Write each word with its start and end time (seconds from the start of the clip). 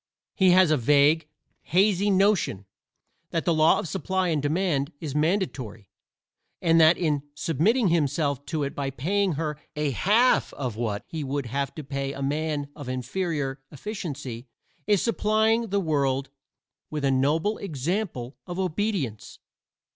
He 0.33 0.49
has 0.49 0.71
a 0.71 0.77
vague, 0.77 1.27
hazy 1.61 2.09
notion 2.09 2.65
that 3.29 3.45
the 3.45 3.53
law 3.53 3.77
of 3.77 3.87
supply 3.87 4.29
and 4.29 4.41
demand 4.41 4.91
is 4.99 5.13
mandatory, 5.13 5.91
and 6.59 6.81
that 6.81 6.97
in 6.97 7.21
submitting 7.35 7.89
himself 7.89 8.43
to 8.47 8.63
it 8.63 8.73
by 8.73 8.89
paying 8.89 9.33
her 9.33 9.59
a 9.75 9.91
half 9.91 10.53
of 10.55 10.75
what 10.75 11.03
he 11.05 11.23
would 11.23 11.45
have 11.45 11.75
to 11.75 11.83
pay 11.83 12.13
a 12.13 12.21
man 12.23 12.69
of 12.75 12.89
inferior 12.89 13.61
efficiency 13.69 14.47
he 14.87 14.93
is 14.93 15.03
supplying 15.03 15.67
the 15.67 15.79
world 15.79 16.31
with 16.89 17.05
a 17.05 17.11
noble 17.11 17.59
example 17.59 18.35
of 18.47 18.57
obedience. 18.57 19.37